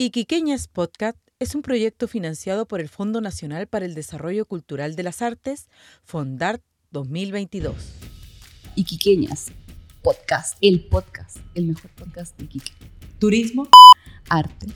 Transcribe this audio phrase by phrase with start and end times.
[0.00, 5.02] Iquiqueñas Podcast es un proyecto financiado por el Fondo Nacional para el Desarrollo Cultural de
[5.02, 5.66] las Artes,
[6.04, 7.74] FONDART 2022.
[8.76, 9.46] Iquiqueñas
[10.00, 12.70] Podcast, el podcast, el mejor podcast de Iquique.
[13.18, 13.68] Turismo,
[14.28, 14.68] Arte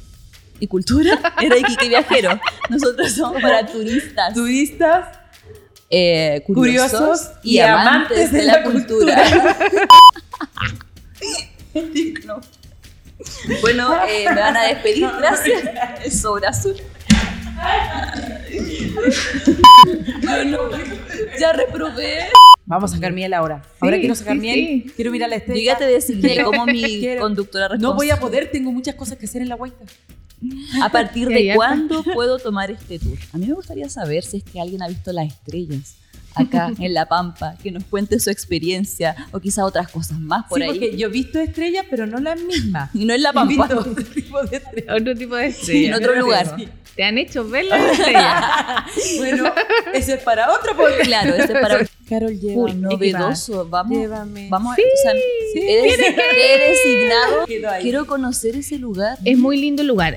[0.58, 1.16] y cultura.
[1.40, 2.40] Era Iquique Viajero.
[2.68, 5.20] Nosotros somos para turistas, turistas,
[5.88, 9.22] eh, curiosos, curiosos y, amantes de la cultura.
[11.94, 12.40] Digno.
[13.60, 15.62] Bueno, eh, me van a despedir, gracias.
[16.04, 16.74] El sobre azul.
[21.38, 22.18] Ya reprobé.
[22.64, 23.62] Vamos a sacar miel ahora.
[23.80, 24.58] Ahora Sí, quiero sacar sí, miel.
[24.86, 24.92] sí.
[24.96, 25.60] Quiero mirar la estrella.
[25.60, 27.92] Yo ya te designé Quiero- como mi quiero- conductora responsable.
[27.92, 29.84] No voy a poder, tengo muchas cosas que hacer en la hueca.
[30.82, 33.16] ¿A partir de cuándo puedo tomar este tour?
[33.32, 35.96] A mí me gustaría saber si es que alguien ha visto las estrellas
[36.34, 40.58] acá en La Pampa, que nos cuente su experiencia o quizá otras cosas más por
[40.58, 40.68] sí, ahí.
[40.70, 42.90] porque yo he visto estrellas, pero no las mismas.
[42.94, 43.66] Y no en La He Pampa.
[43.66, 44.96] visto otro tipo de estrellas.
[45.00, 45.88] Otro tipo de estrella.
[45.88, 46.56] en otro lugar.
[46.96, 48.84] Te han hecho ver la estrella.
[49.16, 49.50] Bueno,
[49.94, 51.00] eso es para otro podcast.
[51.04, 52.60] Claro, ese es para Carol, llévame.
[52.60, 53.66] Uy, novedoso.
[53.66, 54.48] Vamos, Llévame.
[54.50, 55.60] vamos a, Sí, o sea, sí.
[55.60, 55.98] he, des-
[56.36, 57.46] he designado.
[57.46, 57.82] Quedo ahí.
[57.84, 59.16] Quiero conocer ese lugar.
[59.24, 60.16] Es muy lindo lugar.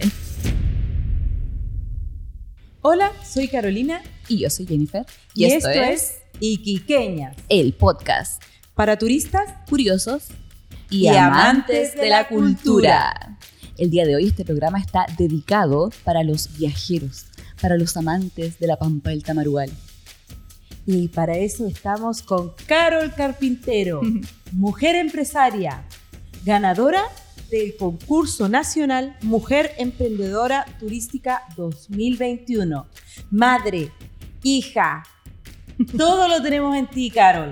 [2.82, 5.06] Hola, soy Carolina Y yo soy Jennifer.
[5.34, 7.36] y, esto, es Iquiqueñas.
[7.50, 8.42] el podcast.
[8.74, 10.24] Para turistas, Curiosos
[10.90, 13.38] y, Y amantes de la cultura.
[13.78, 17.26] El día de hoy este programa está dedicado para los viajeros,
[17.62, 19.72] para los amantes de la Pampa del Tamarugal.
[20.86, 24.02] y para eso estamos con Carol Carpintero,
[24.52, 25.84] mujer empresaria,
[26.46, 27.04] ganadora
[27.50, 32.88] del concurso nacional Mujer Emprendedora Turística 2021.
[33.32, 33.92] Madre,
[34.46, 35.04] hija,
[35.98, 37.52] todo lo tenemos en ti, Carol.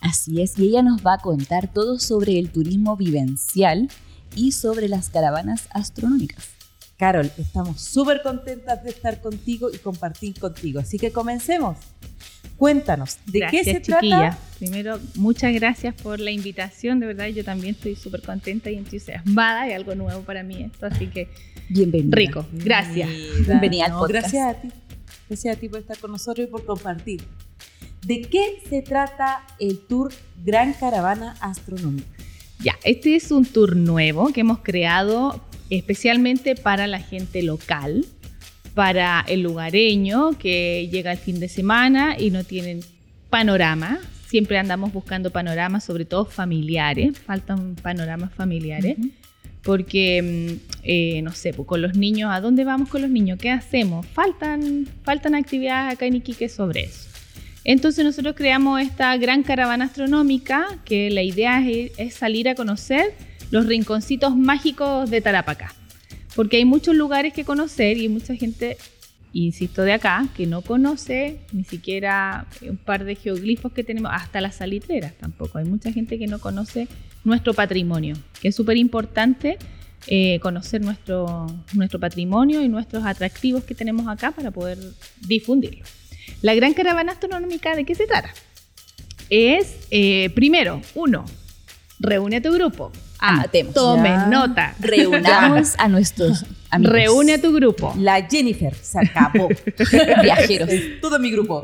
[0.00, 3.88] Así es, y ella nos va a contar todo sobre el turismo vivencial
[4.36, 6.48] y sobre las caravanas astronómicas.
[6.96, 10.78] Carol, estamos súper contentas de estar contigo y compartir contigo.
[10.78, 11.76] Así que comencemos.
[12.56, 14.20] Cuéntanos, ¿de gracias, qué se chiquillas.
[14.20, 14.38] trata?
[14.60, 17.00] Primero, muchas gracias por la invitación.
[17.00, 19.66] De verdad, yo también estoy súper contenta y entusiasmada.
[19.66, 21.28] Es algo nuevo para mí esto, así que
[21.68, 22.14] Bienvenida.
[22.16, 22.46] rico.
[22.52, 23.08] Gracias.
[23.44, 24.32] Bienvenida al podcast.
[24.32, 24.68] Gracias a ti.
[25.32, 27.22] Gracias a ti por estar con nosotros y por compartir.
[28.06, 30.12] ¿De qué se trata el tour
[30.44, 32.06] Gran Caravana Astronómica?
[32.58, 38.04] Ya, este es un tour nuevo que hemos creado especialmente para la gente local,
[38.74, 42.80] para el lugareño que llega el fin de semana y no tienen
[43.30, 44.00] panorama.
[44.26, 48.98] Siempre andamos buscando panoramas, sobre todo familiares, faltan panoramas familiares.
[49.62, 53.38] Porque, mm, eh, no sé, pues, con los niños, ¿a dónde vamos con los niños?
[53.40, 54.06] ¿Qué hacemos?
[54.06, 57.08] Faltan, faltan actividades acá en Iquique sobre eso.
[57.64, 63.14] Entonces nosotros creamos esta gran caravana astronómica que la idea es, es salir a conocer
[63.52, 65.72] los rinconcitos mágicos de Tarapacá.
[66.34, 68.78] Porque hay muchos lugares que conocer y mucha gente,
[69.32, 74.40] insisto, de acá, que no conoce ni siquiera un par de geoglifos que tenemos, hasta
[74.40, 75.58] las salitreras tampoco.
[75.58, 76.88] Hay mucha gente que no conoce
[77.24, 79.58] nuestro patrimonio, que es súper importante
[80.08, 84.78] eh, conocer nuestro, nuestro patrimonio y nuestros atractivos que tenemos acá para poder
[85.20, 85.84] difundirlo.
[86.40, 88.30] La gran caravana astronómica, ¿de qué se trata?
[89.30, 91.24] Es, eh, primero, uno,
[92.00, 92.90] reúne a tu grupo.
[93.20, 93.74] Ah, Anotemos.
[93.74, 94.26] tomen Ya.
[94.26, 94.74] nota.
[94.80, 96.92] Reunamos a nuestros amigos.
[96.92, 97.94] Reúne a tu grupo.
[97.96, 99.48] La Jennifer se acabó.
[100.22, 100.68] viajeros.
[101.00, 101.62] Todo mi grupo.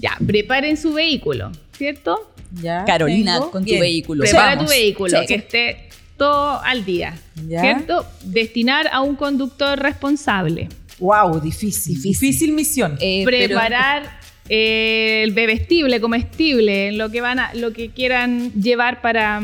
[0.00, 2.32] Ya, preparen su vehículo, ¿cierto?
[2.62, 3.50] Ya, Carolina, tengo.
[3.50, 3.80] con tu Bien.
[3.80, 4.22] vehículo.
[4.24, 4.64] Prepara Vamos.
[4.66, 5.26] tu vehículo, Sí.
[5.26, 7.16] que esté todo al día,
[7.48, 7.60] Ya.
[7.60, 8.06] ¿cierto?
[8.24, 10.68] Destinar a un conductor responsable.
[10.98, 11.94] Wow, difícil.
[11.94, 12.10] Difícil.
[12.12, 12.98] Difícil misión.
[13.00, 19.00] Eh, pero- preparar eh, el bebestible, comestible, lo que van a, lo que quieran llevar
[19.00, 19.40] para,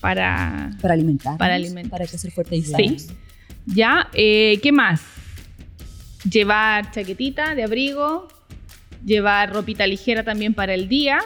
[0.00, 1.38] para para alimentar.
[1.38, 1.92] Para alimentar.
[1.92, 2.96] Para crecer fuerte y Sí.
[3.66, 4.08] ya.
[4.14, 5.00] eh, ¿Qué más?
[6.28, 8.28] Llevar chaquetita de abrigo,
[9.04, 11.20] llevar ropita ligera también para el día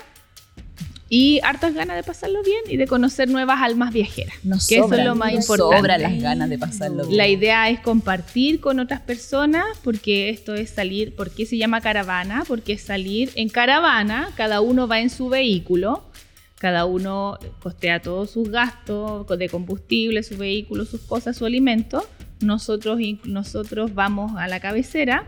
[1.09, 4.35] y hartas ganas de pasarlo bien y de conocer nuevas almas viajeras.
[4.43, 5.77] Nos que eso es sobran, lo más nos importante.
[5.77, 7.17] sobran las ganas de pasarlo bien.
[7.17, 11.81] La idea es compartir con otras personas, porque esto es salir, ¿por qué se llama
[11.81, 12.45] caravana?
[12.47, 16.05] Porque es salir en caravana, cada uno va en su vehículo,
[16.59, 22.09] cada uno costea todos sus gastos de combustible, su vehículo, sus cosas, su alimento.
[22.41, 25.25] Nosotros, nosotros vamos a la cabecera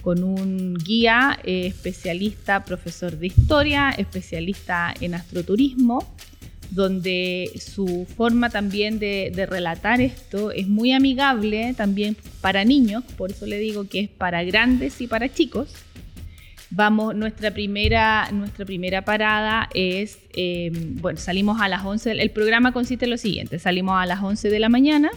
[0.00, 6.14] con un guía eh, especialista, profesor de historia, especialista en astroturismo,
[6.70, 13.46] donde su forma también de, relatar esto es muy amigable también para niños, por eso
[13.46, 15.74] le digo que es para grandes y para chicos.
[16.70, 22.72] Vamos, nuestra primera, nuestra primera parada es, eh, bueno, salimos a las 11, el programa
[22.72, 25.10] consiste en lo siguiente, salimos a las 11 de la mañana,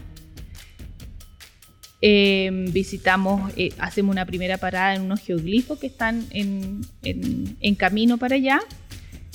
[2.02, 7.76] Eh, visitamos, eh, hacemos una primera parada en unos geoglifos que están en, en- en
[7.76, 8.60] camino para allá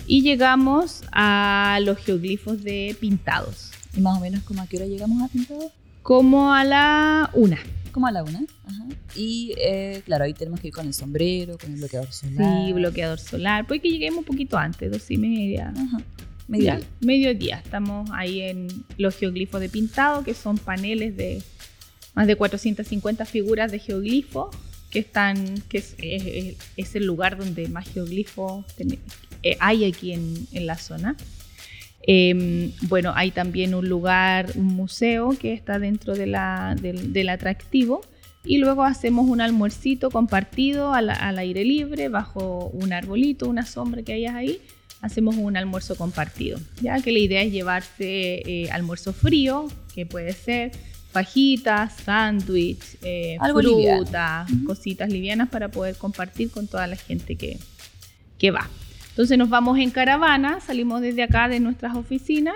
[0.06, 4.86] y llegamos a los geoglifos de pintados, Y más o menos como a qué hora
[4.86, 5.70] llegamos a Pintado?
[6.02, 7.58] como a la una.
[7.92, 8.40] Como a la una.
[8.66, 8.84] Ajá.
[9.16, 12.66] Y eh, claro, ahí tenemos que ir con el sombrero, con el bloqueador solar.
[12.66, 15.72] Sí, bloqueador solar, puede que lleguemos un poquito antes, dos y media.
[15.76, 15.98] Ajá.
[16.48, 17.58] Medio Ya, mediodía.
[17.58, 18.68] Estamos ahí en
[18.98, 21.42] los geoglifos de pintado, que son paneles de
[22.16, 24.50] más de 450 figuras de geoglifo,
[24.90, 25.94] que están, que es,
[26.76, 28.64] es- el lugar donde más geoglifos
[29.42, 31.14] eh, hay aquí en, en la zona.
[32.08, 36.36] Em, bueno, hay también un lugar, un museo que está dentro del,
[37.12, 38.00] del atractivo.
[38.44, 44.02] Y luego hacemos un almuercito compartido al, al aire libre, bajo un arbolito, una sombra
[44.02, 44.60] que hayas ahí.
[45.00, 46.60] Hacemos un almuerzo compartido.
[46.80, 50.70] Ya que la idea es llevarse eh, almuerzo frío, que puede ser
[51.16, 57.58] fajitas, sándwich, eh, fruta, cositas livianas para poder compartir con toda la gente que,
[58.38, 58.68] que va.
[59.10, 62.54] Entonces nos vamos en caravana, salimos desde acá de nuestras oficinas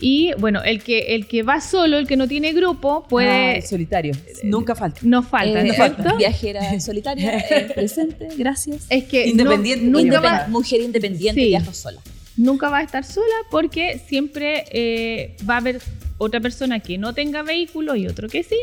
[0.00, 3.56] y bueno, el que, el que va solo, el que no tiene grupo, Ah, puede...
[3.58, 4.12] el solitario.
[4.42, 4.98] Nunca falta.
[5.04, 6.16] no falta, Eh, ¿no cierto?
[6.16, 8.86] Viajera solitaria, eh, presente, gracias.
[8.90, 10.42] Es que Independiente, no- nunca, independiente.
[10.46, 11.46] va, Mujer independiente, Sí.
[11.48, 12.00] viaja sola.
[12.36, 15.80] Nunca va a estar sola porque siempre eh, va a haber
[16.18, 18.56] otra persona que no tenga vehículo y otro que sí.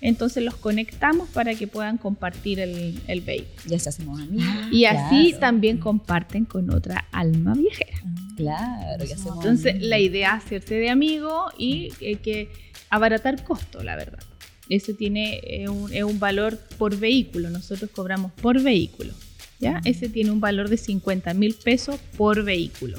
[0.00, 3.52] Entonces los conectamos para que puedan compartir el, el vehículo.
[3.66, 4.46] Ya se hacemos amigos.
[4.70, 5.38] Y así Claro.
[5.40, 7.98] también comparten con otra alma viajera.
[8.36, 9.88] Claro, ya hacemos Entonces, amigos.
[9.88, 12.48] la idea es hacerse de amigo y eh, que
[12.90, 14.20] abaratar costo, la verdad.
[14.68, 17.50] Eso tiene eh, un, es un valor por vehículo.
[17.50, 19.12] Nosotros cobramos por vehículo.
[19.58, 19.80] ¿Ya?
[19.84, 22.98] Ese tiene un valor de 50 mil pesos por vehículo.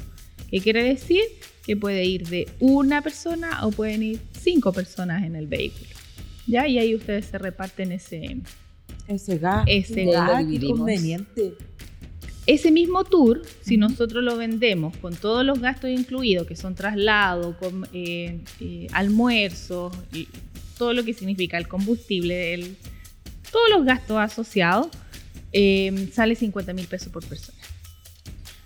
[0.49, 1.21] ¿Qué quiere decir?
[1.65, 5.89] Que puede ir de una persona o pueden ir cinco personas en el vehículo.
[6.47, 6.67] ¿ya?
[6.67, 8.37] Y ahí ustedes se reparten ese,
[9.07, 9.69] Ese gasto.
[9.71, 10.77] Ese qué dividimos.
[10.79, 11.53] conveniente.
[12.47, 17.55] Ese mismo tour, si nosotros lo vendemos con todos los gastos incluidos, que son traslado,
[17.59, 20.27] com- eh, eh, almuerzos, y
[20.79, 22.75] todo lo que significa el combustible, el-
[23.51, 24.87] todos los gastos asociados,
[25.53, 27.57] eh, sale 50 mil pesos por persona.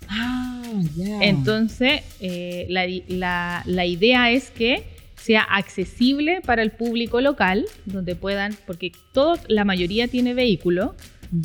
[0.10, 0.62] Ah,
[0.96, 1.20] ya.
[1.24, 4.84] Entonces, eh, la, la- la idea es que
[5.16, 10.96] sea accesible para el público local, donde puedan, porque todo, la mayoría tiene vehículo,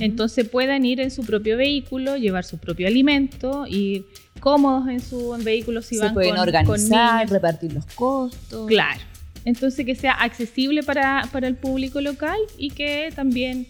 [0.00, 4.04] entonces puedan ir en su propio vehículo, llevar su propio alimento, ir
[4.38, 7.30] cómodos en su vehículo si se van pueden con, organizar, niños.
[7.30, 8.66] repartir los costos.
[8.66, 9.00] Claro.
[9.46, 13.66] Entonces que sea accesible para, para el público local y que también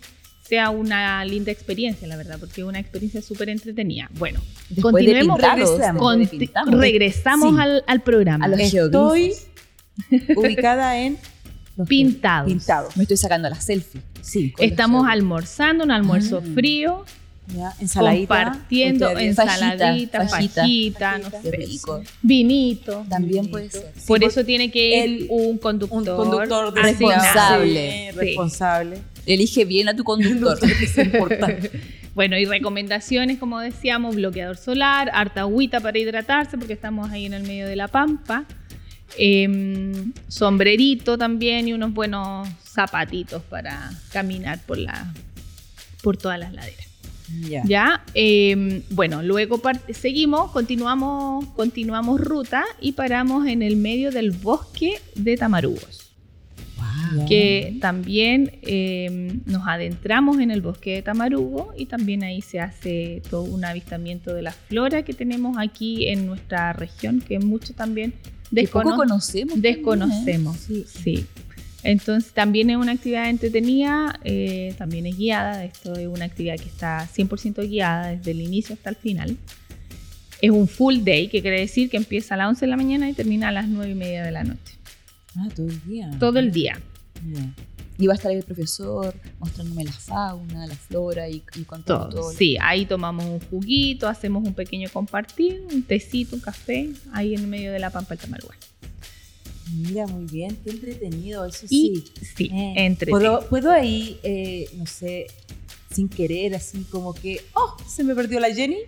[0.49, 4.09] sea una linda experiencia, la verdad, porque es una experiencia súper entretenida.
[4.19, 4.41] Bueno,
[4.71, 5.37] Después continuemos.
[5.37, 5.95] de pintados, regresamos.
[5.95, 6.75] después de conti- pintados.
[6.81, 7.61] regresamos Sí.
[7.61, 8.45] al, al programa.
[8.45, 9.33] A los Estoy
[10.37, 11.19] ubicada en
[11.77, 12.51] los Pintados.
[12.51, 12.97] Pintados.
[12.97, 14.01] Me estoy sacando la selfie.
[14.21, 14.53] Sí.
[14.59, 16.49] Estamos almorzando un almuerzo Ah.
[16.55, 17.05] frío,
[17.55, 18.45] Ya, ensaladita.
[18.45, 21.19] compartiendo ensaladita, Fajita, fajita, fajita.
[21.19, 22.03] no Qué sé, rico.
[22.21, 23.07] vinito.
[23.09, 23.93] También puede ser.
[24.07, 28.11] Por eso tiene que ir un conductor, Un conductor Responsable.
[28.13, 28.99] Sí, responsable.
[29.25, 30.59] Elige bien a tu conductor.
[30.83, 31.71] Es importante.
[32.15, 37.33] Bueno, y recomendaciones, como decíamos, bloqueador solar, harta agüita para hidratarse, porque estamos ahí en
[37.33, 38.45] el medio de la pampa.
[39.17, 45.13] Em, sombrerito también y unos buenos zapatitos para caminar por, la,
[46.03, 46.88] por todas las laderas.
[47.49, 47.63] Ya.
[47.67, 49.61] Ya, Em, bueno, luego
[49.93, 56.05] seguimos, continuamos, continuamos ruta y paramos en el medio del bosque de Tamarugos
[57.17, 57.25] Ya.
[57.27, 63.23] que también eh, nos adentramos en el bosque de Tamarugo y también ahí se hace
[63.31, 68.13] todo un avistamiento de la flora que tenemos aquí en nuestra región, que mucho también
[68.13, 69.55] poco descono- conocemos.
[69.55, 69.77] también, ¿eh?
[69.79, 70.57] desconocemos.
[70.59, 70.85] Sí.
[70.87, 71.27] Sí.
[71.83, 76.69] Entonces también es una actividad entretenida, eh, también es guiada, esto es una actividad que
[76.69, 79.37] está 100% guiada desde el inicio hasta el final.
[80.41, 83.09] Es un full day, que quiere decir que empieza a las 11 de la mañana
[83.09, 84.75] y termina a las 9 y media de la noche.
[85.37, 86.11] Ah, todo el día.
[86.19, 86.81] Todo el día.
[87.33, 87.55] Ya.
[88.01, 92.09] Y va a estar ahí el profesor mostrándome la fauna, la flora y, y Todo.
[92.09, 92.33] todo.
[92.33, 97.51] Sí, ahí tomamos un juguito, hacemos un pequeño compartir, un tecito, un café, ahí en
[97.51, 98.55] medio de la pampa del Tamarugua.
[99.75, 102.05] Mira, muy bien, qué entretenido, eso Y sí.
[102.37, 105.27] sí, Eh, entre ¿puedo, puedo ahí, eh, no sé,
[105.93, 108.79] sin querer, así como que, oh, se me perdió la Jenny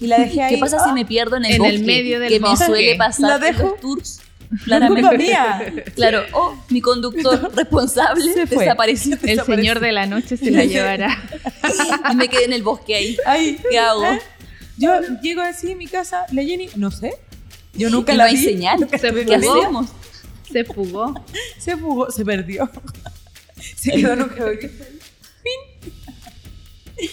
[0.00, 0.54] y la dejé ahí.
[0.54, 1.86] ¿Qué pasa si me pierdo en el En el bosque?
[1.86, 2.58] medio del que bosque.
[2.60, 3.68] me suele ¿La pasar en dejo?
[3.70, 4.20] los tours.
[4.64, 5.02] Claramente.
[5.08, 5.74] culpa mía.
[5.94, 8.64] Claro, oh, mi conductor responsable Se fue.
[8.64, 9.14] desapareció.
[9.14, 9.54] el desapareció.
[9.56, 11.16] señor de la noche se la llevará.
[12.10, 13.16] y me quedé en el bosque ahí.
[13.26, 13.58] Ahí.
[13.70, 14.04] ¿Qué hago?
[14.04, 14.20] ¿Eh?
[14.76, 17.12] Yo llego así a mi casa, la Jenny, no sé.
[17.74, 18.42] Yo nunca Y la no hay vi.
[18.44, 18.78] señal.
[18.90, 19.86] Se ¿Qué hacemos?
[20.52, 21.14] Se fugó.
[21.58, 22.68] Se fugó, se perdió.
[23.76, 24.28] Se quedó en un.
[24.30, 25.92] Pin.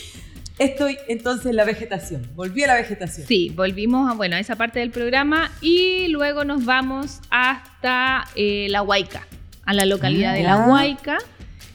[0.59, 2.27] Estoy entonces en la vegetación.
[2.35, 3.27] Volví a la vegetación.
[3.27, 8.65] Sí, volvimos a, bueno, a esa parte del programa y luego nos vamos hasta eh,
[8.69, 9.27] La Huayca,
[9.65, 10.67] a la localidad de La Ah.
[10.67, 11.19] Huayca.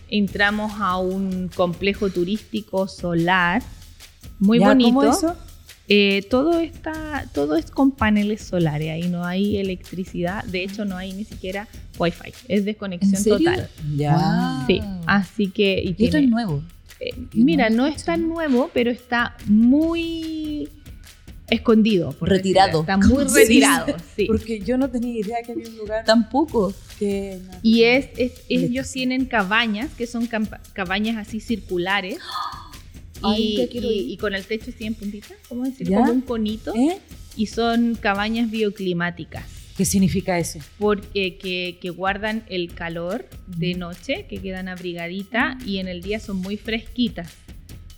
[0.09, 3.62] Entramos a un complejo turístico solar
[4.40, 4.69] muy ¿Ya?
[4.69, 4.95] bonito.
[4.95, 5.37] ¿Cómo eso?
[5.88, 10.96] Eh, todo está, todo es con paneles solares, ahí no hay electricidad, de hecho no
[10.96, 11.66] hay ni siquiera
[11.98, 13.50] wifi, es ¿En desconexión serio?
[13.50, 13.68] total.
[13.96, 14.64] Ya.
[14.66, 16.62] Sí, así que y Y esto es nuevo.
[17.00, 20.68] eh, mira, no es tan nuevo, pero está muy
[21.50, 22.12] escondido.
[22.12, 22.80] por Retirado.
[22.80, 24.26] Está muy retirado, sí.
[24.26, 26.72] Porque yo no tenía idea que había un lugar Tampoco.
[26.98, 27.38] que...
[27.44, 30.28] no- Y es, es- ellos tienen cabañas, que son
[30.72, 32.18] cabañas así circulares.
[33.25, 33.57] Ay, y,
[33.93, 35.64] y- y con el techo así en puntita, ¿cómo.
[36.00, 36.75] Como un conito.
[36.75, 36.99] ¿Eh?
[37.37, 39.45] Y son cabañas bioclimáticas.
[39.76, 40.59] ¿Qué significa eso?
[40.79, 46.21] porque que, que guardan el calor de noche, que quedan abrigaditas y en el día
[46.21, 47.31] son muy fresquitas,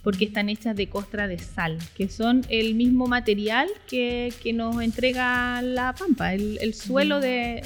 [0.01, 4.81] porque están hechas de costra de sal, que son el mismo material que, que nos
[4.81, 7.61] entrega la pampa, el, el suelo de-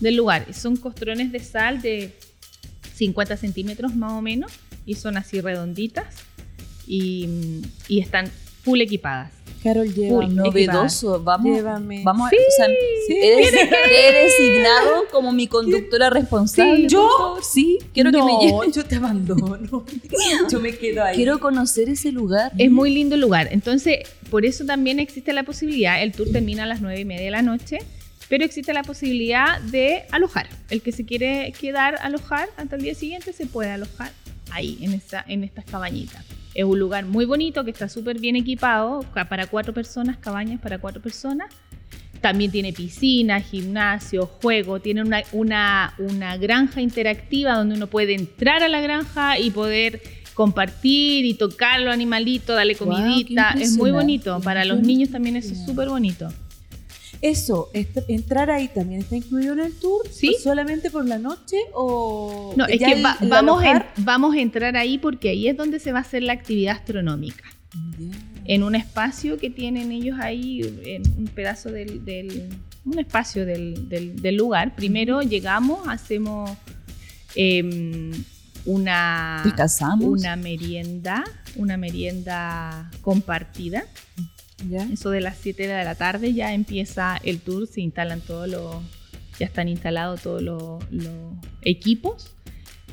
[0.00, 0.52] del lugar.
[0.52, 2.10] Son costrones de sal de
[2.94, 4.50] 50 centímetros más o menos
[4.84, 6.06] y son así redonditas
[6.86, 7.28] y,
[7.88, 8.30] y están
[8.62, 9.32] full equipadas.
[9.62, 10.28] Carol, llévame.
[10.34, 11.22] Novedoso.
[11.22, 12.02] Vamos, Llévame.
[12.02, 12.40] vamos Sí, a.
[12.40, 12.66] o sea,
[13.06, 16.88] sí, eres, eres designado como mi conductora responsable.
[16.88, 17.38] Sí, ¿yo?
[17.42, 18.50] Sí, quiero que me lleve.
[18.50, 19.84] No, yo te abandono.
[20.50, 21.14] Yo me quedo ahí.
[21.14, 22.50] Quiero conocer ese lugar.
[22.58, 23.48] Es muy lindo el lugar.
[23.52, 27.26] Entonces, por eso también existe la posibilidad, el tour termina a las nueve y media
[27.26, 27.78] de la noche,
[28.28, 30.48] pero existe la posibilidad de alojar.
[30.70, 34.10] El que se quiere quedar alojar hasta el día siguiente se puede alojar
[34.50, 36.24] ahí, en, esa, en estas cabañitas.
[36.54, 40.78] Es un lugar muy bonito que está súper bien equipado para cuatro personas, cabañas para
[40.78, 41.52] cuatro personas.
[42.20, 48.62] También tiene piscina, gimnasio, juego, tiene una, una, una granja interactiva donde uno puede entrar
[48.62, 50.00] a la granja y poder
[50.34, 53.54] compartir y tocar los animalitos, darle comidita.
[53.58, 54.40] es muy bonito.
[54.40, 56.28] Para los niños también eso es súper bonito.
[57.22, 57.70] Eso,
[58.08, 60.02] entrar ahí también está incluido en el tour.
[60.10, 60.34] Sí.
[60.36, 62.52] ¿O ¿Solamente por la noche o.?
[62.56, 65.46] No, es ya que el- va- el vamos, en- vamos a entrar ahí porque ahí
[65.46, 67.44] es donde se va a hacer la actividad astronómica.
[68.44, 72.48] En un espacio que tienen ellos ahí, en un pedazo del, del-
[72.84, 74.74] un espacio del, del- del lugar.
[74.74, 76.50] Primero llegamos, hacemos
[77.36, 78.10] em,
[78.64, 79.42] una,
[80.08, 81.24] una merienda,
[81.56, 83.84] una merienda compartida.
[84.68, 84.84] Ya.
[84.84, 88.76] Eso de las 7 de la tarde ya empieza el tour, se instalan todos los,
[89.38, 90.82] ya están instalados todos los,
[91.62, 92.34] equipos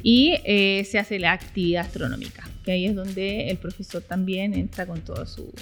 [0.03, 4.85] y eh, se hace la actividad astronómica, que ahí es donde el profesor también entra
[4.85, 5.53] con todo su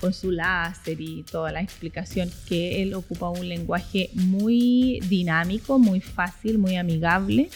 [0.00, 6.00] con su láser y toda la explicación que él ocupa un lenguaje muy dinámico, muy
[6.00, 7.50] fácil, muy amigable,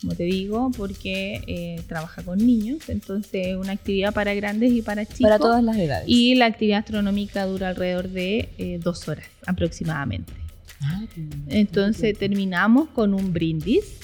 [0.00, 4.82] como te digo, porque eh, trabaja con niños, entonces es una actividad para grandes y
[4.82, 5.20] para chicos.
[5.22, 6.04] Para todas las edades.
[6.08, 10.32] Y la actividad astronómica dura alrededor de eh, dos horas aproximadamente.
[10.82, 13.98] Ah, qué- Entonces terminamos con un brindis,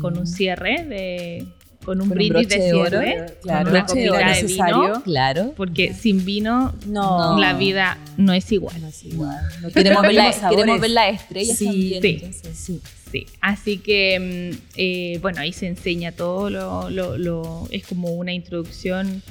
[0.00, 0.32] con un Ya.
[0.32, 1.46] cierre, de,
[1.86, 5.02] con un Con brindis de de oro, cierre, claro, con una copita oro de vino,
[5.04, 5.54] Claro.
[5.56, 7.38] porque sin vino No.
[7.38, 8.78] la vida no es igual.
[8.82, 9.38] No es igual.
[9.62, 12.02] No Queremos ver, la- queremos ver estrellas Sí, también.
[12.02, 12.08] sí.
[12.22, 12.56] entonces.
[12.58, 12.80] Sí.
[13.12, 18.08] Sí, así que, mm, eh, bueno, ahí se enseña todo, lo, lo- lo- es como
[18.10, 19.22] una introducción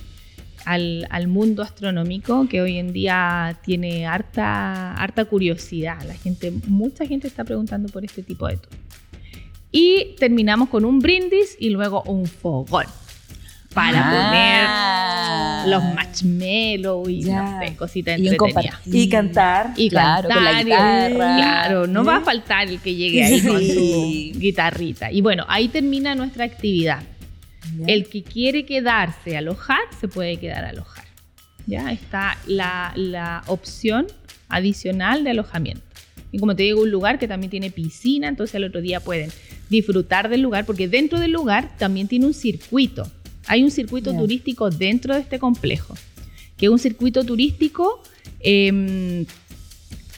[0.63, 6.01] al, al mundo astronómico que hoy en día tiene harta, harta curiosidad.
[6.07, 8.73] La gente, mucha gente está preguntando por este tipo de tour.
[9.75, 12.85] Y terminamos con un brindis y luego un fogón
[13.73, 15.63] para Ah.
[15.65, 17.41] poner los marshmallows y Ya.
[17.41, 18.37] no sé, cositas Y entretenidas.
[18.71, 18.95] compartir.
[18.95, 19.73] Y cantar.
[19.75, 20.65] Y Claro, con la cantar, y-
[21.13, 21.35] guitarra.
[21.35, 22.05] Claro, no ¿Eh?
[22.05, 24.31] va a faltar el que llegue ahí con Sí.
[24.33, 25.11] su guitarrita.
[25.11, 27.03] Y bueno, ahí termina nuestra actividad.
[27.77, 27.85] Ya.
[27.93, 31.03] El que quiere quedarse alojar, se puede quedar a alojar.
[31.67, 34.07] Ya está la, la opción
[34.47, 35.83] adicional de alojamiento.
[36.35, 39.29] Y como te digo, un lugar que también tiene piscina, entonces el otro día pueden
[39.69, 43.09] disfrutar del lugar, porque dentro del lugar también tiene un circuito.
[43.47, 45.95] Hay un circuito turístico dentro de este complejo,
[46.57, 48.03] que es un circuito turístico
[48.41, 49.25] em,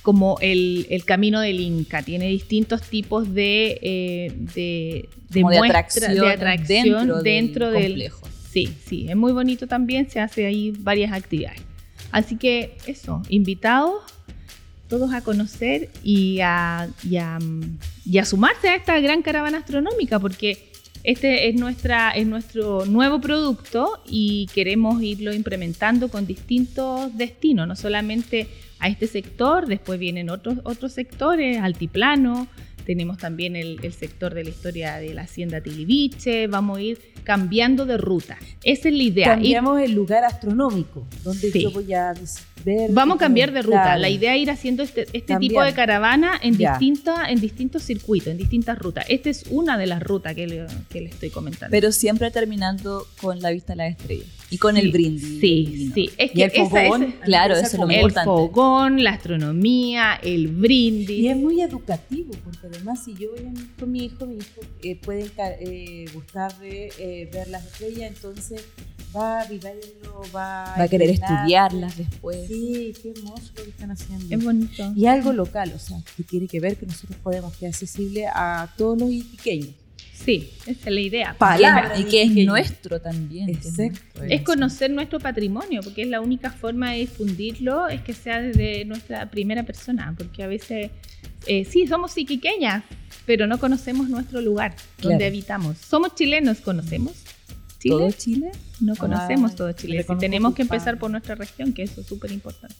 [0.02, 2.02] como el, el camino del Inca.
[2.02, 7.92] Tiene distintos tipos de, eh, de, de muestra- atracción, de atracción dentro, dentro del del,
[7.92, 8.28] complejo.
[8.52, 11.62] Sí, sí, es muy bonito también, se hace ahí varias actividades.
[12.12, 14.02] Así que eso, invitados
[14.88, 20.72] todos a conocer y a, y sumarse a esta gran caravana astronómica, porque
[21.04, 27.76] este es, nuestra, es nuestro nuevo producto y queremos irlo implementando con distintos destinos, no
[27.76, 28.48] solamente
[28.80, 32.48] a este sector, después vienen otros, otros sectores, altiplano,
[32.88, 37.00] tenemos también el, el sector de la historia de la hacienda Tiliviche, vamos a ir
[37.26, 38.38] cambiando de ruta.
[38.64, 39.26] Esa es la idea.
[39.28, 41.64] Cambiamos el lugar astronómico, donde Sí.
[41.64, 42.14] yo voy a
[42.64, 42.90] ver.
[42.92, 43.98] Vamos a cambiar de ruta.
[43.98, 48.30] La idea es ir haciendo este, este tipo de caravana en, distinta, en distintos circuitos,
[48.30, 49.06] en distintas rutas.
[49.10, 51.70] Esta es una de las rutas que le, que le estoy comentando.
[51.72, 54.28] Pero siempre terminando con la vista a las estrellas.
[54.50, 55.40] Y con Sí, el brindis.
[55.42, 56.10] Sí, sí.
[56.18, 57.04] Es Y que el esa- fogón.
[57.04, 58.26] esa- Claro, Esa eso es lo el importante.
[58.26, 61.10] fogón, la astronomía, el brindis.
[61.10, 64.62] Y es muy educativo, porque además si yo voy a- con mi hijo, mi hijo
[64.84, 68.64] eh, puede eh, gustarle eh, ver las estrellas, entonces
[69.16, 72.48] va a vivirlo, va Va a querer estudiarlas después.
[72.48, 74.34] Sí, qué hermoso lo que están haciendo.
[74.36, 74.94] Es bonito.
[74.96, 78.70] Y algo local, o sea, que tiene que ver que nosotros podemos que accesible a
[78.78, 79.72] todos los iquiqueños.
[80.26, 81.36] Sí, esa es la idea.
[81.38, 81.98] Palabra.
[81.98, 83.50] Y que es nuestro también.
[83.50, 84.24] Exacto.
[84.24, 88.84] Es conocer nuestro patrimonio, porque es la única forma de difundirlo, es que sea desde
[88.86, 90.92] nuestra primera persona, porque a veces,
[91.46, 92.84] eh, sí, somos iquiqueñas,
[93.26, 95.78] pero no conocemos nuestro lugar donde habitamos.
[95.78, 97.14] Somos chilenos, ¿conocemos?
[97.80, 97.96] Chile?
[97.96, 98.52] ¿Todo Chile?
[98.82, 100.04] No conocemos Ay, todo Chile.
[100.08, 102.76] Sí, tenemos que empezar por nuestra región, que eso es súper importante.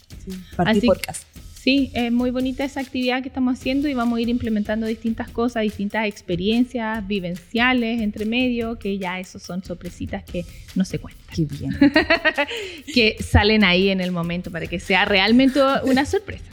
[0.56, 1.26] Partí Así- por casa.
[1.68, 5.30] Sí, es muy bonita esa actividad que estamos haciendo y vamos a ir implementando distintas
[5.30, 10.46] cosas, distintas experiencias vivenciales entre medio, que ya esos son sorpresitas que
[10.76, 11.78] no se cuentan, Qué bien.
[12.94, 16.46] que salen ahí en el momento para que sea realmente una sorpresa.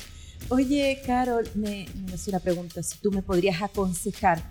[0.49, 2.83] Oye, Carol, me, me hace una pregunta.
[2.83, 4.43] Si tú me podrías aconsejar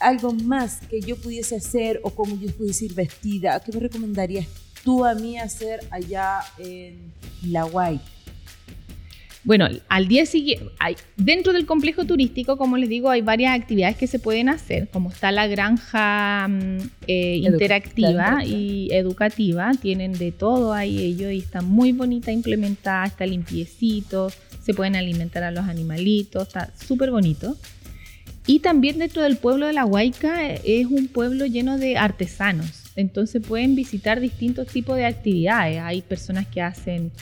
[0.00, 4.46] algo más que yo pudiese hacer o cómo yo pudiese ir vestida, ¿qué me recomendarías
[4.84, 7.10] tú a mí hacer allá en
[7.42, 7.98] La Guay?
[9.48, 13.96] Bueno, al día siguiente, hay- dentro del complejo turístico, como les digo, hay varias actividades
[13.96, 16.76] que se pueden hacer, como está la granja mm,
[17.06, 23.24] eh, interactiva y educativa, tienen de todo ahí ellos y está muy bonita implementada, está
[23.24, 24.30] limpiecito,
[24.62, 27.56] se pueden alimentar a los animalitos, está súper bonito.
[28.46, 32.84] Y también dentro del pueblo de La Huayca eh, es un pueblo lleno de artesanos,
[32.96, 35.80] entonces pueden visitar distintos tipos de actividades.
[35.80, 37.12] Hay personas que hacen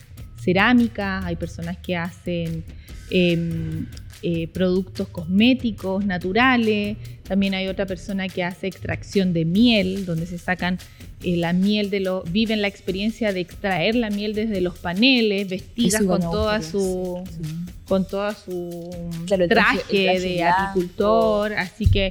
[0.47, 2.65] cerámica, hay personas que hacen
[3.11, 3.87] em,
[4.23, 6.97] eh, productos cosméticos naturales,
[7.29, 10.79] también hay otra persona que hace extracción de miel, donde se sacan
[11.23, 15.49] eh, la miel de los, viven la experiencia de extraer la miel desde los paneles,
[15.49, 17.23] vestidas con toda su
[17.89, 18.91] con toda su
[19.27, 20.59] Claro, el traje, traje- el traje de blanco.
[20.63, 22.05] agricultor, así que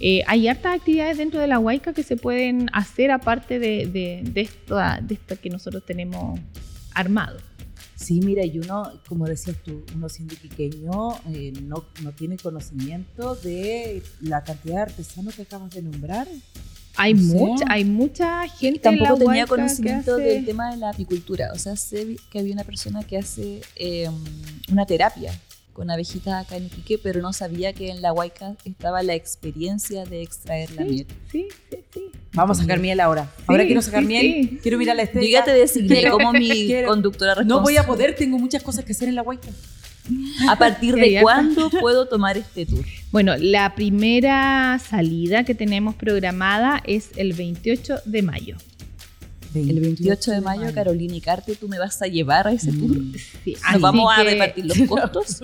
[0.00, 4.20] eh, hay hartas actividades dentro de la Huayca que se pueden hacer aparte de, de,
[4.24, 6.38] de esto, de esto que nosotros tenemos
[6.94, 7.38] armado.
[8.02, 13.34] Sí, mira, y uno, como decías tú, uno siendo pequeño eh, no, no tiene conocimiento
[13.36, 16.26] de la cantidad de artesanos que acabas de nombrar.
[16.96, 20.70] Hay, O sea, mucha, hay mucha gente Tampoco en la tenía conocimiento hace- del tema
[20.72, 21.50] de la apicultura.
[21.54, 24.10] O sea, sé que había una persona que hace eh,
[24.70, 25.32] una terapia
[25.72, 30.04] con abejitas acá en Iquique, pero no sabía que en la Huayca estaba la experiencia
[30.04, 31.06] de extraer la miel.
[31.30, 32.00] Sí, sí, sí.
[32.34, 33.30] Vamos a sacar miel ahora.
[33.46, 34.58] Ahora Sí, quiero sacar sí, miel, sí.
[34.62, 35.30] quiero mirar la Yo estrella.
[35.40, 37.48] ya te designé como mi quiero- conductora responsable.
[37.58, 39.48] No voy a poder, tengo muchas cosas que hacer en la Huayca.
[40.48, 42.84] ¿A partir de cuándo puedo tomar este tour?
[43.12, 48.56] Bueno, la primera salida que tenemos programada es el 28 de mayo.
[49.54, 52.96] El 28 de mayo, Carolina y Carte, tú me vas a llevar a ese tour.
[53.44, 55.42] Sí, Nos vamos a repartir los costos.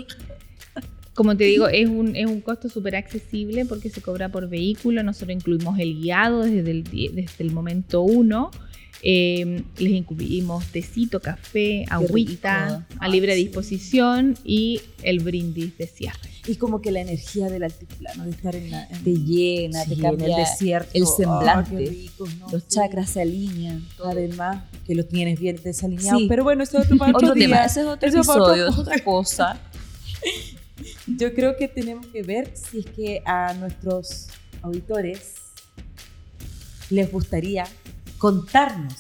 [1.15, 5.03] Como te digo, es un, es un costo súper accesible porque se cobra por vehículo.
[5.03, 8.51] Nosotros incluimos el guiado desde el, desde el momento uno.
[9.03, 13.01] Eh, les incluimos tecito, café, agüita rico.
[13.01, 13.45] a libre sí.
[13.45, 16.19] disposición y el brindis de cierre.
[16.49, 19.91] Y como que la energía del altiplano, de estar en, la, en- Te llena, sí,
[19.91, 20.91] te en cambia el desierto.
[20.95, 21.77] el semblante.
[21.85, 22.49] qué rico, ¿no?
[22.51, 22.69] los Sí.
[22.71, 23.87] chakras se alinean.
[23.97, 24.09] todo.
[24.09, 26.19] Además, que lo tienes bien desalineado.
[26.19, 26.27] Sí.
[26.29, 28.69] Pero bueno, eso es otro, para Otro otro tema, ese es otro Eso otro episodio,
[28.69, 29.61] es otra cosa.
[31.07, 34.27] Yo creo que tenemos que ver si es que a nuestros
[34.63, 35.35] auditores
[36.91, 37.65] les gustaría
[38.19, 38.95] contarnos.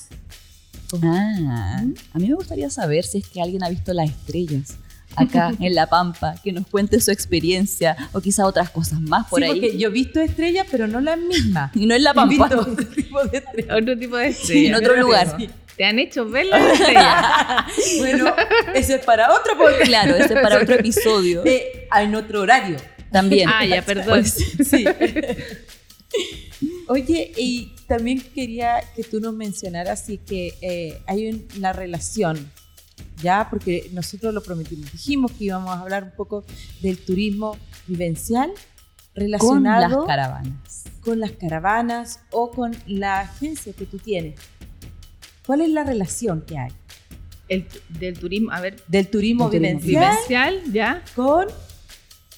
[1.02, 1.82] Ah,
[2.14, 4.76] a mí me gustaría saber si es que alguien ha visto las estrellas
[5.16, 9.40] acá en La Pampa, que nos cuente su experiencia o quizá otras cosas más por
[9.40, 9.50] Sí, ahí.
[9.60, 11.70] porque yo he visto estrellas, pero no las mismas.
[11.76, 13.76] Y no en La He Pampa, visto otro tipo de estrellas.
[13.82, 14.68] Otro tipo de Sí, estrella.
[14.68, 15.36] en otro Pero lugar.
[15.76, 17.66] ¿Te han hecho ver la estrella?
[17.98, 18.34] Bueno,
[18.74, 19.82] eso es para otro podcast.
[19.84, 21.42] claro, ese es para otro episodio.
[21.44, 22.76] Eh, en otro horario.
[23.12, 23.48] También.
[23.48, 24.06] ah, ya, perdón.
[24.20, 24.32] Pues,
[24.68, 24.84] Sí.
[26.88, 32.36] Oye, y también quería que tú nos mencionaras si que eh, hay un- la relación,
[33.22, 36.44] ya, porque nosotros lo prometimos, dijimos que íbamos a hablar un poco
[36.82, 40.84] del turismo vivencial con relacionado las caravanas.
[41.00, 44.38] con las caravanas o con la agencia que tú tienes.
[45.46, 46.70] ¿Cuál es la relación que hay
[47.48, 51.02] El, del turismo, a ver, del turismo turismo vivencial vivencial, ¿ya?
[51.16, 51.46] con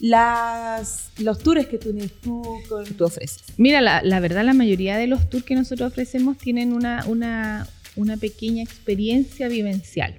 [0.01, 2.85] las, los tours que tú, tú, con...
[2.85, 3.45] tú ofreces.
[3.59, 7.69] Mira, la, la, verdad, la mayoría de los tours que nosotros ofrecemos tienen una, una,
[7.97, 10.15] una pequeña experiencia vivencial,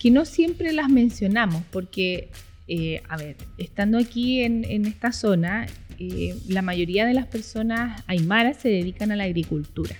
[0.00, 2.30] que no siempre las mencionamos, porque,
[2.68, 5.66] eh, a ver, estando aquí en, en esta zona,
[5.98, 9.94] eh, la mayoría de las personas aymaras se dedican a la agricultura.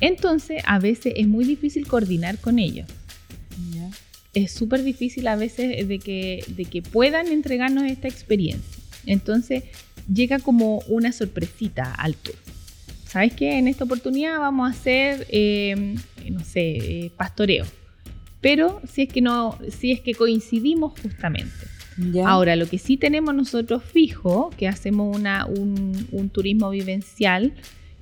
[0.00, 2.86] Entonces, a veces es muy difícil coordinar con ellos.
[3.72, 3.90] Yeah
[4.34, 8.82] es súper difícil a veces de que, de que puedan entregarnos esta experiencia.
[9.06, 9.64] Entonces
[10.12, 12.36] llega como una sorpresita al tour.
[13.06, 13.58] ¿Sabes qué?
[13.58, 15.96] En esta oportunidad vamos a hacer, eh,
[16.30, 17.66] no sé, eh, pastoreo.
[18.40, 21.52] Pero si es que no, si es que coincidimos justamente.
[22.24, 27.52] Ahora, lo que sí tenemos nosotros fijo, que hacemos una, un, turismo vivencial,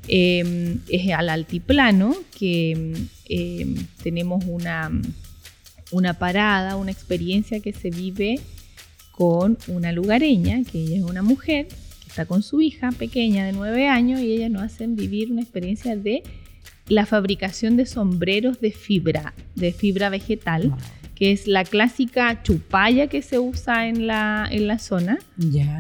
[0.07, 2.95] eh, es al altiplano, que
[4.05, 4.93] tenemos una
[5.91, 8.41] una parada, una experiencia que se vive
[9.13, 13.53] con una lugareña, que ella es una mujer que está con su hija pequeña de
[13.53, 16.23] nueve años y ella nos hacen vivir una experiencia de
[16.89, 20.75] la fabricación de sombreros de fibra, de fibra vegetal,
[21.15, 25.19] que es la clásica chupalla que se usa en la, en la zona,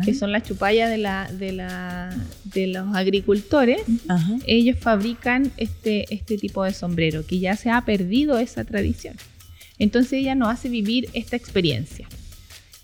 [0.04, 3.82] que son las chupallas de, la, de, la, de los agricultores.
[4.46, 9.14] Ellos fabrican este, este tipo de sombrero, que ya se ha perdido esa tradición.
[9.78, 12.08] Entonces ella nos hace vivir esta experiencia.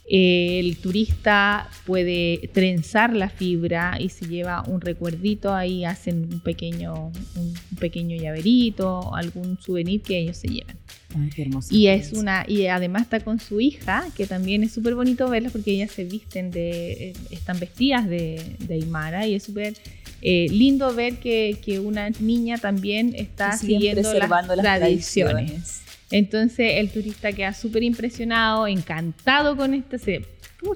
[0.06, 7.10] El turista puede trenzar la fibra y se lleva un recuerdito, ahí hacen un pequeño,
[7.36, 10.76] un pequeño llaverito, algún souvenir que ellos se llevan.
[11.16, 14.94] Ay, qué y es una y además está con su hija, que también es súper
[14.94, 19.44] bonito verlas porque ellas se visten de, eh, están vestidas de, de Aymara y es
[19.44, 19.74] súper
[20.20, 24.28] eh, lindo ver que, que, una niña también está siguiendo las,
[24.58, 25.83] tradiciones.
[26.10, 29.98] Entonces el turista queda súper impresionado, encantado con este.
[29.98, 30.26] Se,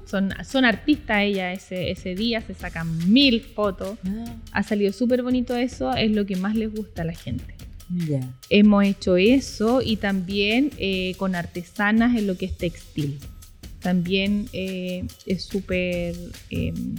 [0.07, 3.99] son, son artistas ella ese, ese día, se sacan mil fotos.
[4.05, 4.37] Ah.
[4.53, 7.55] Ha salido súper bonito eso, es lo que más les gusta a la gente.
[8.51, 13.19] Hemos hecho eso y también eh, con artesanas en lo que es textil.
[13.81, 16.15] También eh, es súper
[16.51, 16.97] em,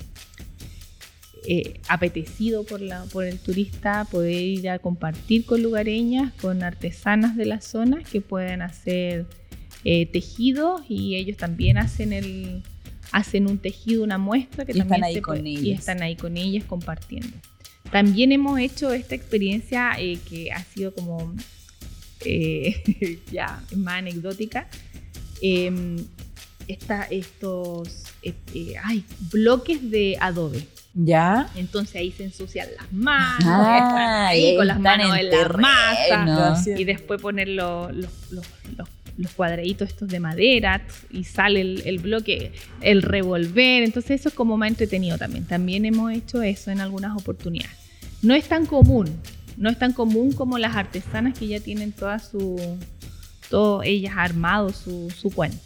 [1.46, 7.38] eh, apetecido por, la, por el turista poder ir a compartir con lugareñas, con artesanas
[7.38, 9.26] de la zona que pueden hacer
[9.86, 12.64] eh, tejidos y ellos también hacen el
[13.12, 15.64] hacen un tejido, una muestra que también están ahí con ellas.
[15.64, 17.36] y están ahí con ellas compartiendo.
[17.92, 21.34] También hemos hecho esta experiencia eh, que ha sido como
[23.32, 24.68] ya más anecdótica.
[25.42, 25.96] Em,
[26.68, 28.04] estos
[28.84, 30.68] hay bloques de adobe.
[30.94, 31.48] ¿Ya?
[31.56, 37.22] Entonces ahí se ensucian las manos, ah, con las manos en, la masa, y después
[37.22, 38.08] poner los, los,
[39.36, 44.70] cuadraditos estos de madera y sale el, bloque, el revolver, entonces eso es como más
[44.70, 45.46] entretenido también.
[45.46, 47.78] También hemos hecho eso en algunas oportunidades.
[48.22, 49.08] No es tan común,
[49.58, 52.60] no es tan común como las artesanas que ya tienen toda su,
[53.50, 55.60] todo ellas armado su, su cuento.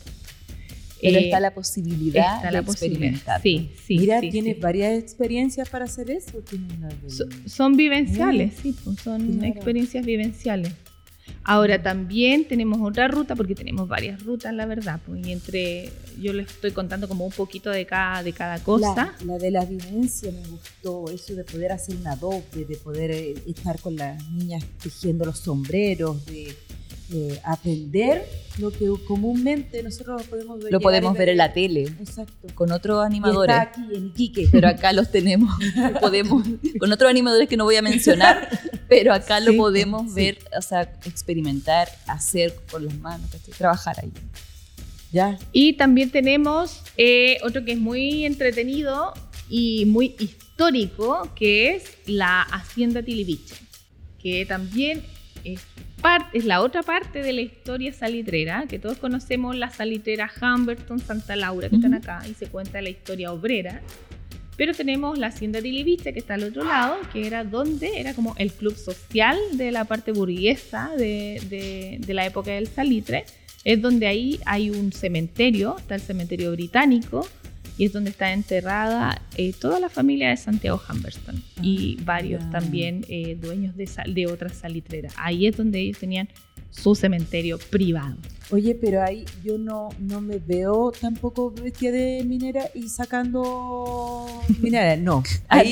[1.03, 3.41] Pero está la posibilidad de experimentar.
[3.41, 3.99] Sí, sí.
[3.99, 6.41] Mira, sí, ¿tienes varias experiencias para hacer eso?
[7.45, 10.73] son vivenciales, sí, pues, son experiencias vivenciales.
[11.45, 16.31] Ahora también tenemos otra ruta, porque tenemos varias rutas, la verdad, pues, y entre, yo
[16.31, 19.13] les estoy contando como un poquito de cada, de cada cosa.
[19.25, 23.35] La, de la vivencia me gustó, eso de poder hacer una doble, de poder eh,
[23.45, 26.55] estar con las niñas tejiendo los sombreros, de
[27.15, 28.25] eh, aprender
[28.57, 30.71] lo que comúnmente nosotros podemos ver.
[30.71, 31.83] Lo podemos ver en la tele.
[31.83, 32.47] Exacto.
[32.55, 33.55] Con otros animadores.
[33.55, 34.47] está aquí en Iquique.
[34.51, 35.53] Pero acá los tenemos.
[36.01, 36.43] podemos,
[36.79, 38.49] con otros animadores que no voy a mencionar,
[38.89, 44.11] pero acá lo podemos ver, o sea, experimentar, hacer con las manos, trabajar ahí.
[45.11, 45.37] Ya.
[45.51, 49.13] Y también tenemos eh, otro que es muy entretenido
[49.51, 53.53] y muy histórico, que es la Hacienda Tiliviche,
[54.17, 55.03] que también
[55.43, 55.61] es
[56.33, 61.35] es la otra parte de la historia salitrera, que todos conocemos la salitrera Humberton, Santa
[61.35, 63.81] Laura, que están acá, y se cuenta la historia obrera.
[64.57, 68.13] Pero tenemos la hacienda de Iliviche, que está al otro lado, que era donde era
[68.13, 73.25] como el club social de la parte burguesa de, de la época del salitre.
[73.63, 77.27] Es donde ahí hay un cementerio, está el cementerio británico,
[77.77, 82.49] y es donde está enterrada eh, toda la familia de Santiago Humberston y ah, varios
[82.51, 85.13] también eh, dueños de, de otras salitreras.
[85.17, 86.29] Ahí es donde ellos tenían
[86.69, 88.17] su cementerio privado.
[88.51, 94.27] Oye, pero ahí yo no, no me veo tampoco vestida de minera y sacando
[94.61, 95.23] minera, no.
[95.47, 95.71] Ahí,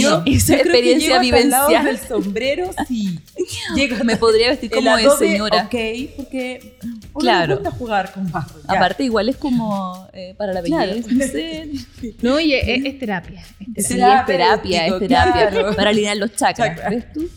[0.00, 1.84] yo, esa experiencia vivencial.
[1.84, 3.18] del sombrero, sí.
[4.04, 5.64] me podría vestir como de señora.
[5.64, 5.74] Ok,
[6.16, 6.78] porque
[7.18, 7.56] Claro.
[7.56, 8.54] Gusta jugar con barro.
[8.66, 8.74] ya.
[8.76, 10.92] Aparte, igual es como eh, para la Claro.
[10.92, 11.10] belleza.
[11.12, 11.70] no sé.
[12.22, 13.44] No, y es, es terapia.
[13.74, 15.48] es Sí, es terapia, es terapia.
[15.50, 15.76] claro.
[15.76, 16.78] Para alinear los chakras.
[16.88, 17.28] ¿Ves tú?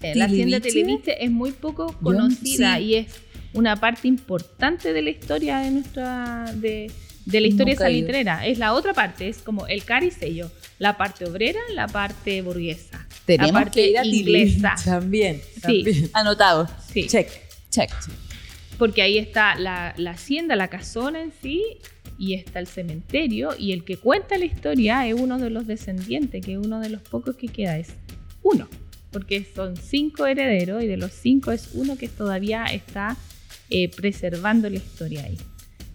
[0.00, 1.22] Eh, La hacienda Televiche.
[1.24, 2.84] Es muy poco conocida sí.
[2.84, 3.06] y es
[3.58, 6.90] una parte importante de la historia de nuestra de,
[7.24, 8.46] de la historia salitrera.
[8.46, 13.52] Es la otra parte, es como el caricello, la parte obrera, la parte burguesa, Tenemos
[13.52, 14.74] la parte que ir a inglesa.
[14.84, 15.40] También.
[15.66, 16.08] Sí.
[16.12, 16.68] Anotado.
[16.92, 17.28] Sí, Check.
[17.70, 17.90] Check.
[18.78, 21.62] porque ahí está la, la hacienda, la casona en sí,
[22.16, 26.44] y está el cementerio, y el que cuenta la historia es uno de los descendientes,
[26.44, 27.88] que uno de los pocos que queda es
[28.42, 28.68] uno,
[29.10, 33.16] porque son cinco herederos, y de los cinco es uno que todavía está
[33.70, 35.38] eh, preservando la historia ahí.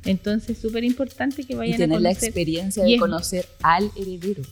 [0.05, 2.29] Entonces, súper importante que Y vayan a tener la conocer.
[2.29, 4.43] experiencia Y de es- conocer al heredero.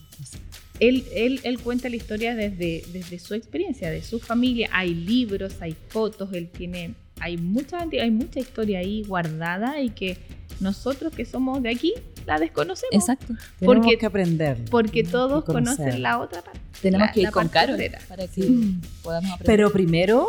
[0.80, 4.70] Él, él, él cuenta la historia desde, desde su experiencia, de su familia.
[4.72, 10.18] Hay libros, hay fotos, él tiene, hay mucha, hay mucha historia ahí guardada y que
[10.60, 11.94] nosotros que somos de aquí
[12.26, 12.94] la desconocemos.
[12.94, 13.34] Exacto.
[13.60, 14.58] Tenemos Porque- que aprender.
[14.72, 16.60] Porque Tenemos todos conocen la otra parte.
[16.82, 18.76] Tenemos la- que ir la con Carol para que Sí.
[19.04, 19.46] podamos aprender.
[19.58, 20.28] Pero primero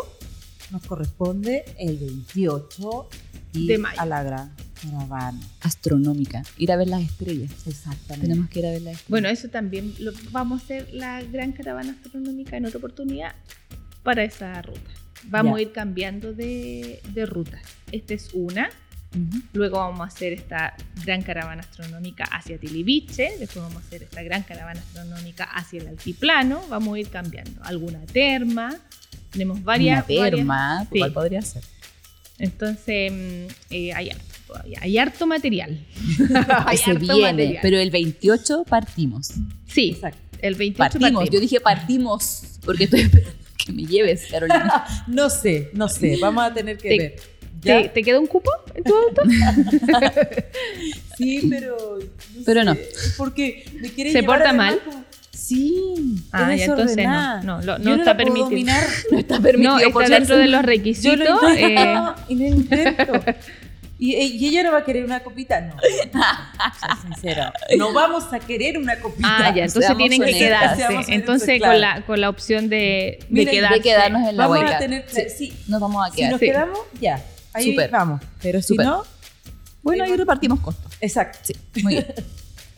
[0.72, 3.08] nos corresponde el 28
[3.54, 4.00] y De mayo.
[4.00, 5.38] a la gran caravana.
[5.60, 7.50] astronómica, ir a ver las estrellas.
[7.66, 8.26] Exactamente.
[8.26, 9.10] Tenemos que ir a ver las estrellas.
[9.10, 13.34] Bueno, eso también lo, vamos a hacer la gran caravana astronómica en otra oportunidad
[14.02, 14.80] para esa ruta.
[15.24, 15.58] Vamos Ya.
[15.58, 17.62] a ir cambiando de, de rutas.
[17.92, 18.70] Esta es una.
[19.14, 19.42] Ujú.
[19.52, 23.36] Luego vamos a hacer esta gran caravana astronómica hacia Tiliviche.
[23.38, 26.62] Después vamos a hacer esta gran caravana astronómica hacia el altiplano.
[26.70, 27.62] Vamos a ir cambiando.
[27.62, 28.74] Alguna terma.
[29.32, 30.04] Tenemos varias.
[30.08, 30.98] Una varias- terma, sí.
[30.98, 31.62] ¿cuál podría ser?
[32.38, 34.78] Entonces, mm, eh, hay harto todavía.
[34.82, 35.78] Hay harto material.
[36.66, 37.58] Hay Se harto viene, material.
[37.62, 39.30] pero el 28 partimos.
[39.68, 40.18] Sí, Exacto.
[40.40, 41.30] el 28 Partimos, partimos.
[41.30, 43.32] yo dije partimos, porque estoy esperando
[43.64, 44.84] que me lleves, Carolina.
[45.06, 46.18] No sé, no sé.
[46.20, 47.16] Vamos a tener que Te- ver.
[47.60, 47.92] ¿Te, ¿Ya?
[47.92, 49.22] te queda un cupo en tu auto?
[51.16, 51.98] Sí, pero.
[52.44, 52.76] Pero no.
[53.16, 54.80] Porque me quiere ¿Se llevar porta mal?
[54.84, 55.01] como-
[55.46, 56.22] Sí.
[56.30, 57.42] Ah, es entonces no.
[57.42, 58.44] No, lo- Yo no la está permitido.
[58.48, 58.84] dominar.
[59.10, 61.18] No está permitido No, por está dentro de los Yo requisitos.
[61.18, 63.12] lo eh, intento y lo intento.
[63.98, 65.74] Y, y ella no va a querer una copita, no.
[65.80, 67.52] Soy sincera.
[67.78, 69.28] No vamos a querer una copita.
[69.28, 71.14] ah, ya, entonces Seamos tienen que honestas, quedarse.
[71.14, 71.72] Entonces, claro.
[71.72, 73.74] con, la, con la opción de, de Miren, quedarse.
[73.76, 75.04] de quedarnos en la Vamos a tener.
[75.08, 75.52] Sí, Sí.
[75.68, 76.30] Nos vamos a Si quedar.
[76.32, 76.46] nos Sí.
[76.46, 77.22] quedamos, ya.
[77.52, 77.90] Ahí Súper.
[77.90, 78.20] vamos.
[78.42, 78.86] Pero si Súper.
[78.86, 79.02] no,
[79.82, 80.92] Bueno, ahí repartimos costos.
[81.00, 81.38] exacto.
[81.42, 82.06] Sí, muy bien.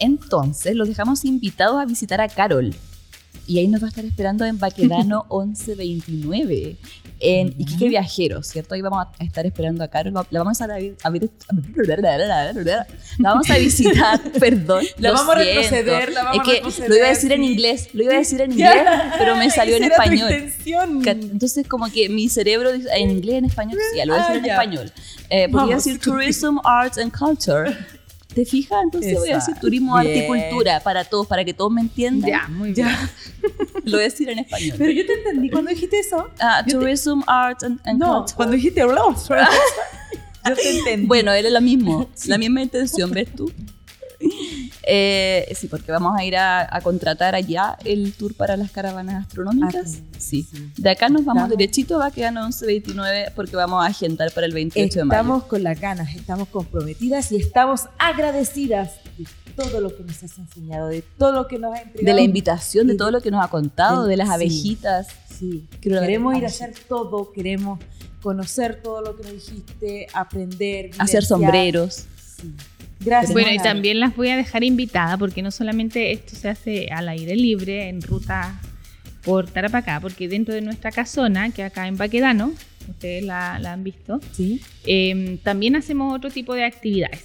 [0.05, 2.75] Entonces, los dejamos invitados a visitar a Carol.
[3.47, 6.77] Y ahí nos va a estar esperando en Baquedano 1129,
[7.21, 7.49] en.
[7.59, 8.75] Iquique Viajeros, ¿cierto?
[8.75, 10.15] Ahí vamos a estar esperando a Carol.
[10.31, 10.79] La vamos a, a la
[13.19, 14.85] vamos a visitar, perdón.
[14.99, 17.89] La vamos a retroceder, la vamos es que retroceder, lo iba a decir en inglés,
[17.93, 18.83] lo iba a decir en inglés,
[19.19, 20.33] pero me salió en español.
[21.05, 24.29] Entonces, como que mi cerebro dice en inglés, en español, sí, lo voy a Ah,
[24.33, 24.93] decir en español.
[25.31, 27.77] Eh, podría decir Tourism, Arts and Culture.
[28.35, 28.79] ¿Te fijas?
[28.83, 30.27] Entonces voy a decir turismo, arte y Bien.
[30.27, 32.31] cultura para todos, para que todos me entiendan.
[32.31, 32.89] Ya, muy bien.
[32.89, 33.11] Ya.
[33.85, 34.75] Lo voy a decir en español.
[34.79, 36.29] Pero yo te entendí cuando dijiste eso.
[36.41, 38.37] Ah, yo te- tourism, Arts and, and No, Culture.
[38.37, 38.81] cuando dijiste.
[40.47, 41.07] Yo te entendí.
[41.07, 43.51] Bueno, era lo mismo, la misma intención, ¿ves tú?
[44.87, 49.25] Eh, sí, porque vamos a ir a, a contratar allá el tour para las caravanas
[49.27, 49.95] astronómicas.
[50.03, 50.43] Ah, sí.
[50.51, 50.71] sí.
[50.77, 54.47] De acá nos vamos Estamos- derechito, va a quedar 11.29 porque vamos a agendar para
[54.47, 55.21] el 28 de mayo.
[55.21, 59.25] Estamos con las ganas, estamos comprometidas y estamos agradecidas de
[59.57, 62.07] todo lo que nos has enseñado, de todo lo que nos has entregado.
[62.07, 64.35] de la invitación, de todo lo que nos ha contado, de las sí.
[64.35, 65.07] abejitas.
[65.39, 67.81] Sí, Quiero- queremos ir a hacer todo, queremos
[68.23, 72.05] conocer todo lo que nos dijiste, aprender, hacer sombreros.
[72.41, 72.55] Sí.
[73.01, 73.33] Gracias.
[73.33, 77.09] Bueno, y también las voy a dejar invitadas porque no solamente esto se hace al
[77.09, 78.61] aire libre en ruta
[79.23, 82.53] por Tarapacá, porque dentro de nuestra casona, que acá en Baquedano,
[82.89, 84.61] ustedes la, la han visto, Sí.
[84.87, 87.25] eh, también hacemos otro tipo de actividades,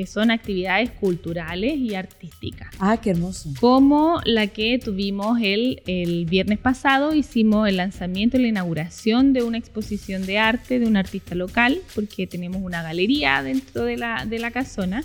[0.00, 2.74] que son actividades culturales y artísticas.
[2.78, 3.52] Ah, qué hermoso.
[3.60, 9.42] Como la que tuvimos el, el viernes pasado, hicimos el lanzamiento y la inauguración de
[9.42, 14.24] una exposición de arte de un artista local, porque tenemos una galería dentro de la,
[14.24, 15.04] de la casona,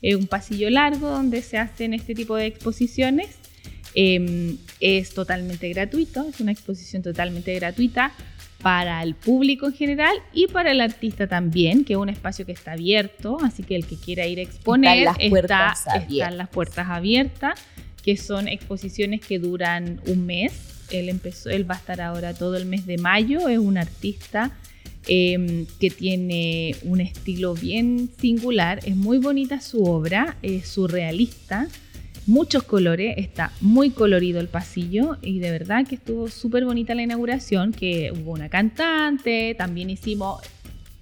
[0.00, 3.30] eh, un pasillo largo donde se hacen este tipo de exposiciones.
[3.96, 8.12] Eh, es totalmente gratuito, es una exposición totalmente gratuita
[8.62, 12.52] para el público en general y para el artista también, que es un espacio que
[12.52, 16.34] está abierto, así que el que quiera ir a exponer las está- puertas están abiertas.
[16.36, 17.60] las puertas abiertas,
[18.02, 20.52] que son exposiciones que duran un mes.
[20.90, 24.52] Él empezó, él va a estar ahora todo el mes de mayo, es un artista
[25.08, 31.68] eh, que tiene un estilo bien singular, es muy bonita su obra, es surrealista,
[32.26, 37.02] muchos colores, está muy colorido el pasillo y de verdad que estuvo súper bonita la
[37.02, 40.40] inauguración, que hubo una cantante, también hicimos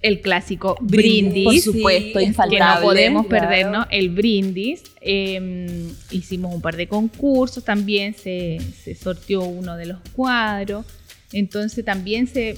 [0.01, 2.57] el clásico brindis, por supuesto, Sí, infaltable.
[2.57, 3.47] que no podemos claro.
[3.47, 4.83] perdernos, el brindis.
[5.01, 10.85] Eh, hicimos un par de concursos, también se, se sorteó uno de los cuadros,
[11.31, 12.55] entonces también se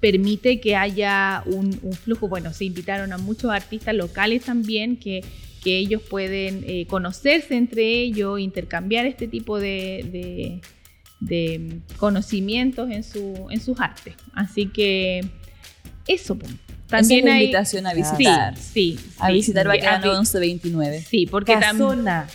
[0.00, 5.22] permite que haya un, un flujo, bueno, se invitaron a muchos artistas locales también que,
[5.62, 10.60] que ellos pueden eh, conocerse entre ellos, intercambiar este tipo de, de-
[11.20, 14.14] de conocimientos en, su, en sus artes.
[14.32, 15.20] Así que
[16.08, 16.50] eso, pues.
[16.88, 17.42] también Esa es la hay...
[17.44, 18.56] invitación a Sí, visitar.
[18.58, 21.02] Sí, A sí, visitar sí, Baquedano a vi- 1129.
[21.08, 21.70] Sí, porque también...
[21.78, 22.26] Casona,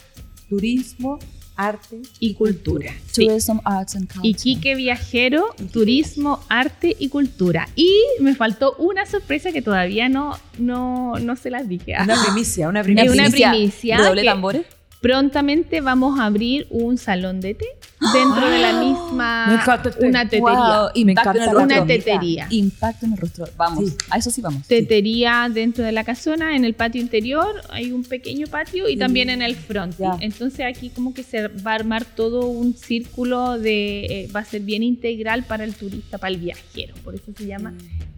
[0.48, 1.20] turismo,
[1.58, 2.92] arte Y cultura.
[3.12, 3.26] Sí.
[3.26, 4.28] Tourism, Arts and Culture.
[4.28, 7.68] Iquique Viajero, Turismo, Arte y Cultura.
[7.76, 11.96] Y me faltó una sorpresa que todavía no, no, no se las dije.
[12.02, 13.12] Una primicia, una Es primicia.
[13.12, 14.66] una primicia ¿Redoble que- tambores?
[15.02, 17.66] Prontamente vamos a abrir un salón de té
[18.14, 20.08] dentro de la misma Me encanta el té.
[20.08, 20.42] una tetería.
[20.50, 21.56] Wow, Me impacto en el.
[21.56, 22.48] Una tetería.
[22.50, 23.46] Impacto en el rostro.
[23.58, 23.96] Vamos, Sí.
[24.10, 24.66] a eso sí vamos.
[24.68, 28.98] Tetería dentro de la casona, en el patio interior, hay un pequeño patio y Sí.
[28.98, 29.96] también en el front.
[30.00, 30.18] Ya.
[30.20, 34.46] Entonces aquí como que se va a armar todo un círculo de, eh, va a
[34.46, 36.96] ser bien integral para el turista, para el viajero.
[37.04, 37.74] Por eso se llama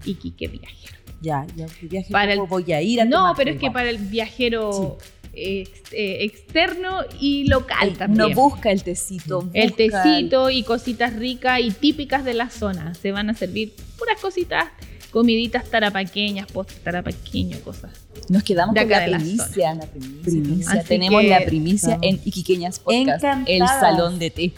[0.06, 0.98] Iquique Viajero.
[1.22, 3.70] Ya, ya, que viaje Para el- voy a ir a No, tomar pero es que
[3.70, 4.98] para el viajero
[5.34, 8.30] ex- eh, externo y local también.
[8.30, 9.50] No busca el tecito.
[9.54, 12.94] el busca tecito y cositas ricas y típicas de la zona.
[12.96, 14.66] Se van a servir puras cositas,
[15.12, 17.92] comiditas tarapaqueñas, postres tarapaqueños, cosas.
[18.30, 19.74] Nos quedamos de con acá la primicia.
[19.76, 20.72] La primicia.
[20.80, 23.24] Así Tenemos que- la primicia en Iquiqueñas Podcast.
[23.24, 23.80] El Encantadas.
[23.80, 24.52] salón de té.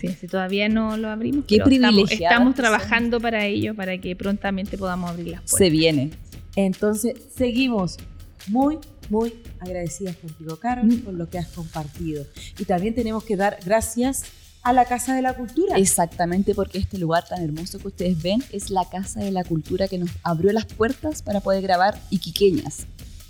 [0.00, 1.44] Sí, sí, todavía no lo abrimos.
[1.46, 1.68] Qué pero
[2.08, 5.70] estamos, trabajando para ello, para que prontamente podamos abrir las Se puertas.
[5.72, 6.10] viene.
[6.54, 7.98] Entonces, seguimos
[8.46, 8.78] muy,
[9.10, 10.98] muy agradecidas contigo, Carol, Mm.
[11.00, 12.26] por lo que has compartido.
[12.58, 14.24] Y también tenemos que dar gracias
[14.62, 15.76] a la Casa de la Cultura.
[15.76, 19.86] Exactamente porque este lugar tan hermoso que ustedes ven es la Casa de la Cultura
[19.88, 22.86] que nos abrió las puertas para poder grabar Iquiqueñas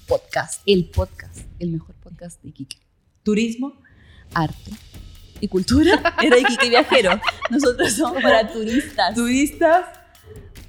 [0.06, 0.62] Podcast.
[0.66, 2.78] El podcast, el mejor podcast de Iquique.
[3.22, 3.74] Turismo,
[4.32, 4.70] Arte
[5.40, 7.20] y cultura era Iquique Viajero.
[7.50, 9.84] Nosotros somos para turistas, turistas,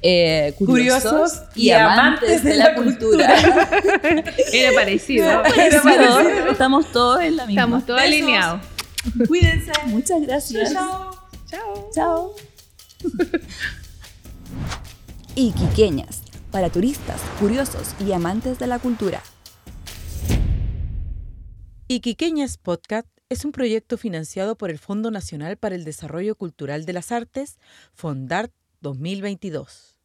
[0.02, 3.36] eh, curiosos, curiosos y, amantes de la cultura.
[4.54, 5.26] Era parecido.
[5.26, 5.44] Era
[5.82, 6.50] parecido.
[6.52, 7.62] Estamos todos en la misma.
[7.62, 8.14] Estamos todos Besos.
[8.14, 8.62] alineados.
[9.28, 9.72] cuídense.
[9.86, 10.74] Muchas gracias.
[10.74, 11.18] Chao.
[11.50, 11.90] Chao.
[11.94, 12.36] Chao.
[15.36, 19.22] Iquiqueñas, para turistas, curiosos y amantes de la cultura.
[21.88, 26.94] Iquiqueñas Podcast es un proyecto financiado por el Fondo Nacional para el Desarrollo Cultural de
[26.94, 27.60] las Artes,
[27.94, 28.52] FONDART
[28.82, 29.97] 2022.